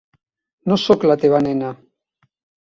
No 0.71 0.77
sóc 0.83 1.05
la 1.11 1.17
teva 1.25 1.43
nena? 1.49 1.71